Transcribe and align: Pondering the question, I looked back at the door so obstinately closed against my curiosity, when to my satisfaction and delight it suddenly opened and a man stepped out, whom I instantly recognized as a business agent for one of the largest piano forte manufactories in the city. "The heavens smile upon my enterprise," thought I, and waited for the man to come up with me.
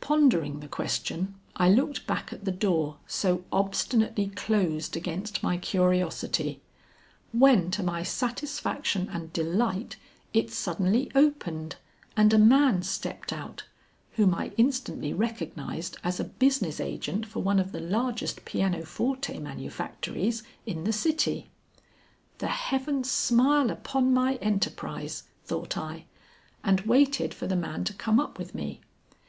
Pondering 0.00 0.58
the 0.58 0.66
question, 0.66 1.36
I 1.54 1.68
looked 1.70 2.04
back 2.04 2.32
at 2.32 2.44
the 2.44 2.50
door 2.50 2.96
so 3.06 3.44
obstinately 3.52 4.26
closed 4.26 4.96
against 4.96 5.40
my 5.40 5.56
curiosity, 5.56 6.60
when 7.30 7.70
to 7.70 7.84
my 7.84 8.02
satisfaction 8.02 9.08
and 9.12 9.32
delight 9.32 9.96
it 10.34 10.50
suddenly 10.50 11.12
opened 11.14 11.76
and 12.16 12.32
a 12.34 12.38
man 12.38 12.82
stepped 12.82 13.32
out, 13.32 13.66
whom 14.14 14.34
I 14.34 14.50
instantly 14.56 15.12
recognized 15.12 15.96
as 16.02 16.18
a 16.18 16.24
business 16.24 16.80
agent 16.80 17.24
for 17.24 17.40
one 17.40 17.60
of 17.60 17.70
the 17.70 17.78
largest 17.78 18.44
piano 18.44 18.84
forte 18.84 19.38
manufactories 19.38 20.42
in 20.66 20.82
the 20.82 20.92
city. 20.92 21.50
"The 22.38 22.48
heavens 22.48 23.08
smile 23.08 23.70
upon 23.70 24.12
my 24.12 24.38
enterprise," 24.42 25.22
thought 25.44 25.76
I, 25.78 26.06
and 26.64 26.80
waited 26.80 27.32
for 27.32 27.46
the 27.46 27.54
man 27.54 27.84
to 27.84 27.92
come 27.94 28.18
up 28.18 28.38
with 28.40 28.56
me. 28.56 28.80